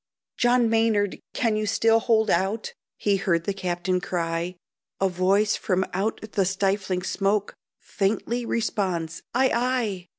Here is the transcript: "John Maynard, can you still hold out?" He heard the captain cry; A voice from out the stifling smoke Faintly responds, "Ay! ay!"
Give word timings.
"John 0.35 0.67
Maynard, 0.67 1.19
can 1.35 1.55
you 1.55 1.67
still 1.67 1.99
hold 1.99 2.31
out?" 2.31 2.73
He 2.97 3.17
heard 3.17 3.43
the 3.43 3.53
captain 3.53 4.01
cry; 4.01 4.55
A 4.99 5.07
voice 5.07 5.55
from 5.55 5.85
out 5.93 6.19
the 6.31 6.43
stifling 6.43 7.03
smoke 7.03 7.53
Faintly 7.77 8.43
responds, 8.43 9.21
"Ay! 9.35 9.51
ay!" 9.53 10.07